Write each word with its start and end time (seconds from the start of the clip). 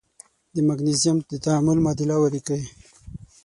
د 0.53 0.55
مګنیزیم 0.67 1.17
د 1.29 1.31
تعامل 1.43 1.77
معادله 1.83 2.15
ولیکئ. 2.19 2.63